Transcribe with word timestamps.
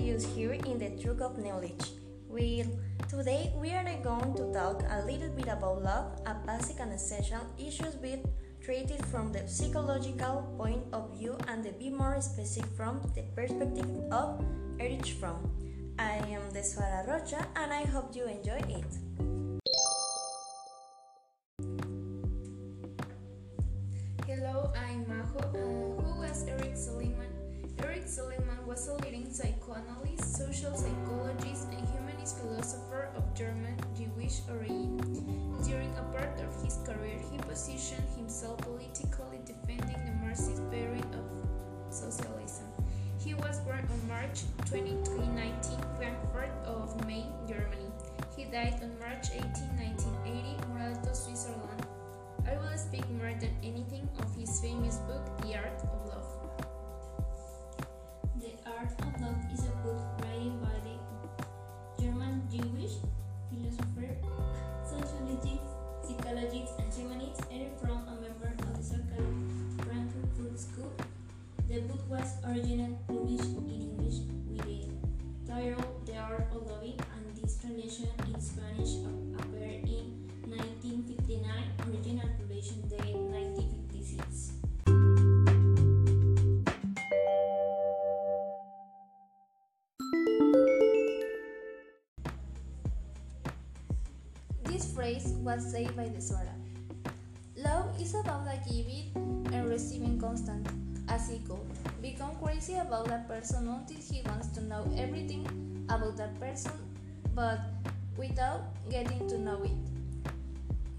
use 0.00 0.24
here 0.24 0.52
in 0.52 0.78
the 0.78 0.90
Truck 1.00 1.20
of 1.20 1.38
Knowledge. 1.38 1.92
Well, 2.28 2.66
today 3.08 3.52
we 3.56 3.72
are 3.72 3.84
going 4.02 4.34
to 4.34 4.52
talk 4.52 4.82
a 4.88 5.04
little 5.04 5.28
bit 5.28 5.48
about 5.48 5.82
love, 5.82 6.20
a 6.26 6.34
basic 6.46 6.80
and 6.80 6.92
essential 6.92 7.44
issues 7.58 7.94
bit 7.96 8.24
treated 8.62 9.04
from 9.06 9.32
the 9.32 9.46
psychological 9.46 10.48
point 10.56 10.82
of 10.92 11.16
view 11.18 11.36
and 11.48 11.64
to 11.64 11.72
be 11.72 11.90
more 11.90 12.20
specific 12.20 12.70
from 12.76 13.00
the 13.14 13.22
perspective 13.34 13.88
of 14.10 14.42
Erich 14.78 15.16
Fromm. 15.20 15.50
I 15.98 16.16
am 16.32 16.42
Desfara 16.52 17.06
Rocha 17.06 17.46
and 17.56 17.72
I 17.72 17.84
hope 17.84 18.16
you 18.16 18.24
enjoy 18.24 18.62
it. 18.68 18.92
Hello, 24.26 24.72
I'm 24.76 25.04
Majo. 25.08 25.40
Uh, 25.40 26.02
who 26.02 26.20
was 26.20 26.46
Eric 26.48 26.76
Seligman? 26.76 27.28
Eric 27.82 28.06
Seligman 28.06 28.59
was 28.70 28.86
a 28.86 28.94
leading 29.02 29.28
psychoanalyst, 29.28 30.36
social 30.36 30.72
psychologist, 30.76 31.66
and 31.76 31.88
humanist 31.88 32.38
philosopher 32.38 33.08
of 33.16 33.34
German 33.34 33.74
Jewish 33.98 34.42
origin. 34.48 34.96
During 35.66 35.90
a 35.98 36.02
part 36.14 36.38
of 36.38 36.54
his 36.62 36.78
career, 36.86 37.18
he 37.32 37.38
positioned 37.38 38.06
himself 38.16 38.58
politically 38.58 39.40
defending 39.44 39.98
the 40.06 40.12
Marxist 40.24 40.62
theory 40.70 41.02
of 41.18 41.26
socialism. 41.92 42.70
He 43.18 43.34
was 43.34 43.58
born 43.66 43.88
on 43.90 44.06
March 44.06 44.42
23, 44.66 45.18
19, 45.18 45.80
Frankfurt 45.98 46.54
of 46.64 46.94
Main, 47.08 47.26
Germany. 47.48 47.90
He 48.36 48.44
died 48.44 48.78
on 48.84 48.96
March 49.00 49.34
18, 49.34 49.50
1980, 49.82 50.62
Muralto, 50.70 51.16
Switzerland. 51.16 51.79
Originally 72.46 72.96
published 73.06 73.56
in 73.56 73.68
English 73.70 74.18
with 74.48 74.64
the 74.64 74.88
title 75.46 75.84
The 76.06 76.16
Art 76.16 76.48
of 76.54 76.66
Loving, 76.70 76.98
and 77.14 77.36
this 77.36 77.58
translation 77.60 78.08
in 78.26 78.40
Spanish 78.40 78.96
appeared 79.38 79.84
in 79.88 80.28
1959, 80.48 81.44
original 81.88 82.28
publication 82.38 82.80
date 82.88 83.14
1956. 83.14 84.52
This 94.64 94.92
phrase 94.94 95.34
was 95.40 95.70
said 95.70 95.94
by 95.96 96.08
the 96.08 96.20
Sora. 96.20 96.54
Love 97.56 98.00
is 98.00 98.14
about 98.14 98.44
the 98.44 98.56
giving 98.70 99.12
and 99.52 99.68
receiving 99.68 100.18
constant, 100.18 100.66
he 101.18 101.38
could 101.40 101.58
become 102.02 102.34
crazy 102.42 102.74
about 102.76 103.06
that 103.06 103.26
person 103.26 103.68
until 103.68 103.96
he 103.96 104.22
wants 104.22 104.48
to 104.48 104.62
know 104.62 104.86
everything 104.96 105.46
about 105.88 106.16
that 106.16 106.38
person, 106.38 106.72
but 107.34 107.58
without 108.16 108.62
getting 108.90 109.28
to 109.28 109.38
know 109.38 109.62
it. 109.62 109.80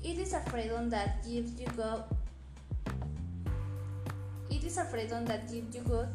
It 0.04 0.18
is 0.18 0.34
a 0.34 0.40
freedom 0.50 0.90
that 0.90 1.24
gives 1.24 1.60
you 1.60 1.68
go. 1.78 2.04
It 4.50 4.64
is 4.64 4.78
a 4.78 4.86
freedom 4.86 5.26
that 5.26 5.52
gives 5.52 5.76
you 5.76 5.82
good 5.84 6.10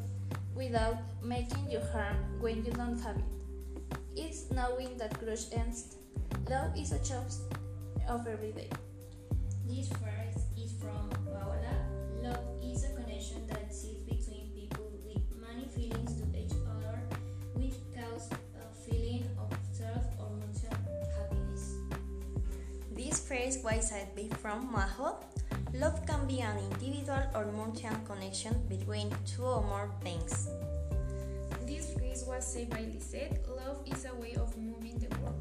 without 0.54 0.96
making 1.22 1.70
you 1.70 1.80
harm 1.92 2.16
when 2.40 2.64
you 2.64 2.72
don't 2.72 2.98
have 3.00 3.16
it. 3.16 3.24
It's 4.16 4.50
knowing 4.50 4.96
that 4.98 5.18
crush 5.18 5.52
ends. 5.52 5.96
Love 6.50 6.76
is 6.76 6.92
a 6.92 6.98
choice 6.98 7.40
of 8.08 8.26
every 8.26 8.52
day. 8.52 8.70
This 9.66 9.88
phrase 9.88 10.42
is 10.56 10.72
from 10.80 11.10
Paola. 11.24 11.76
Love 12.22 12.44
is 12.62 12.84
a 12.84 12.95
connection 13.16 13.46
that 13.46 13.62
exists 13.62 14.04
between 14.04 14.50
people 14.52 14.92
with 15.06 15.22
many 15.40 15.66
feelings 15.68 16.20
to 16.20 16.26
each 16.38 16.52
other, 16.68 17.00
which 17.54 17.72
cause 17.94 18.28
a 18.60 18.90
feeling 18.90 19.24
of 19.38 19.50
self 19.72 20.04
or 20.20 20.28
mutual 20.36 20.76
happiness. 21.16 21.76
This 22.92 23.26
phrase 23.26 23.58
was 23.64 23.88
said 23.88 24.14
by 24.14 24.28
from 24.36 24.70
Majo. 24.70 25.16
Love 25.72 26.04
can 26.06 26.26
be 26.26 26.40
an 26.40 26.58
individual 26.58 27.24
or 27.34 27.46
mutual 27.46 27.96
connection 28.04 28.52
between 28.68 29.08
two 29.24 29.44
or 29.44 29.62
more 29.62 29.90
things. 30.02 30.50
This 31.66 31.94
phrase 31.94 32.22
was 32.26 32.44
said 32.46 32.68
by 32.68 32.84
Lisette 32.92 33.40
Love 33.48 33.80
is 33.86 34.04
a 34.04 34.14
way 34.16 34.34
of 34.34 34.54
moving 34.58 34.98
the 34.98 35.08
world. 35.20 35.40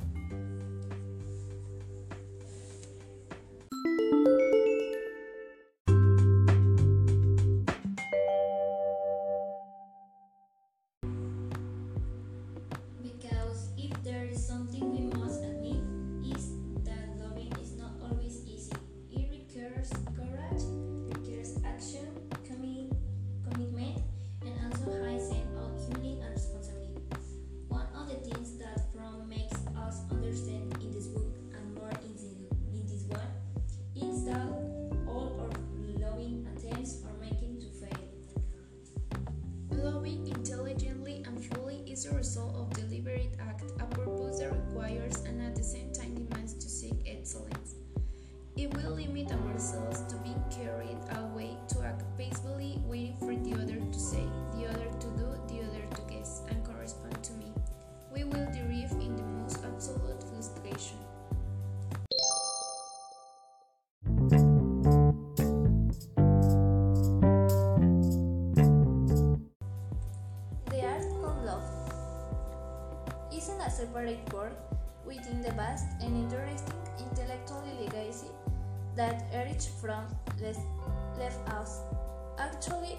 A 42.07 42.13
result 42.13 42.55
of 42.55 42.69
deliberate 42.73 43.35
act, 43.39 43.63
a 43.79 43.85
purpose 43.85 44.39
that 44.39 44.51
requires 44.51 45.21
and 45.21 45.41
at 45.41 45.55
the 45.55 45.63
same 45.63 45.91
time 45.93 46.13
demands 46.13 46.53
to 46.53 46.69
seek 46.69 46.93
excellence. 47.05 47.75
It 48.55 48.73
will 48.73 48.91
limit 48.91 49.31
ourselves 49.31 50.01
to 50.09 50.15
being 50.17 50.43
carried 50.49 50.97
isn't 74.03 74.33
work 74.33 74.53
within 75.05 75.41
the 75.41 75.51
vast 75.51 75.85
and 76.01 76.15
interesting 76.15 76.73
intellectual 76.99 77.63
legacy 77.79 78.27
that 78.95 79.23
Erich 79.31 79.61
Fromm 79.79 80.05
left 81.17 81.49
us. 81.49 81.81
Actually, 82.37 82.97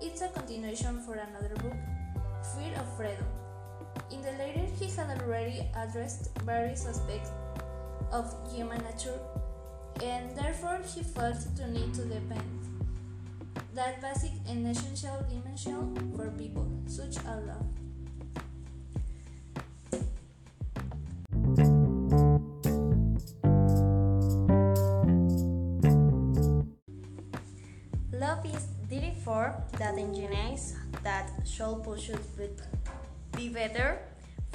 it's 0.00 0.20
a 0.22 0.28
continuation 0.28 1.00
for 1.00 1.14
another 1.14 1.54
book, 1.62 1.76
Fear 2.54 2.74
of 2.78 2.96
Freedom. 2.96 3.26
In 4.10 4.20
the 4.22 4.32
later, 4.32 4.66
he 4.78 4.86
had 4.86 5.22
already 5.22 5.66
addressed 5.76 6.30
various 6.40 6.86
aspects 6.86 7.30
of 8.12 8.34
human 8.52 8.82
nature, 8.84 9.18
and 10.02 10.36
therefore 10.36 10.80
he 10.94 11.02
felt 11.02 11.40
the 11.56 11.66
need 11.68 11.94
to 11.94 12.04
defend 12.04 12.64
that 13.74 14.00
basic 14.00 14.32
and 14.48 14.66
essential 14.66 15.24
dimension 15.28 16.12
for 16.16 16.30
people, 16.32 16.68
such 16.86 17.16
as. 17.16 17.46
Love 17.46 17.83
that 29.84 29.98
engineers 29.98 30.74
that 31.02 31.30
shall 31.44 31.76
push 31.76 32.08
us 32.08 32.24
be 33.36 33.50
better. 33.50 34.00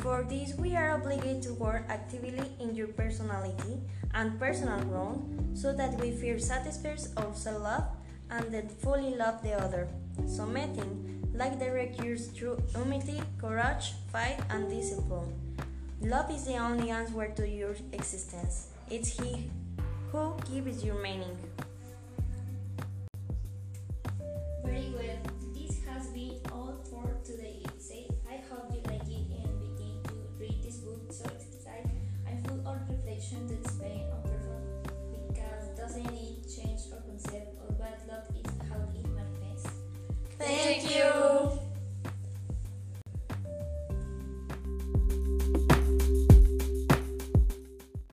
For 0.01 0.25
this, 0.27 0.55
we 0.57 0.75
are 0.75 0.97
obligated 0.97 1.43
to 1.43 1.53
work 1.53 1.85
actively 1.87 2.41
in 2.59 2.73
your 2.75 2.87
personality 2.87 3.77
and 4.15 4.39
personal 4.39 4.81
growth 4.89 5.21
so 5.53 5.71
that 5.73 6.01
we 6.01 6.09
feel 6.11 6.39
satisfied 6.39 7.01
of 7.17 7.37
self 7.37 7.61
love 7.61 7.85
and 8.31 8.51
that 8.51 8.71
fully 8.81 9.13
love 9.13 9.43
the 9.43 9.53
other. 9.53 9.87
Submitting, 10.25 11.29
like 11.35 11.59
the 11.59 11.69
requires 11.69 12.27
through 12.33 12.57
humility, 12.73 13.21
courage, 13.37 13.93
fight, 14.11 14.39
and 14.49 14.67
discipline. 14.67 15.29
Love 16.01 16.31
is 16.31 16.45
the 16.45 16.57
only 16.57 16.89
answer 16.89 17.27
to 17.35 17.47
your 17.47 17.75
existence. 17.93 18.69
It's 18.89 19.19
He 19.19 19.51
who 20.11 20.33
gives 20.49 20.83
you 20.83 20.93
meaning. 21.03 21.37
Thank 40.49 40.95
you. 40.95 40.98